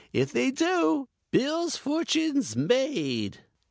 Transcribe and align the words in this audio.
If 0.13 0.31
they 0.31 0.49
do, 0.49 1.09
Bill's 1.29 1.75
fortune 1.77 2.35
is 2.37 2.55
made." 2.55 3.37